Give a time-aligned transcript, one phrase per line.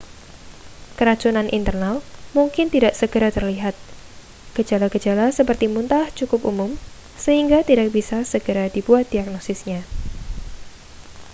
[0.97, 1.95] keracunan internal
[2.37, 3.75] mungkin tidak segera terlihat
[4.57, 6.71] gejala-gejala seperti muntah cukup umum
[7.25, 9.81] sehingga tidak bisa segera dibuat diagnosisnya